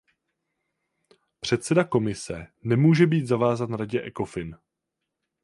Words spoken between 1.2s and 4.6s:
Předseda Komise nemůže být zavázán Radě Ecofin.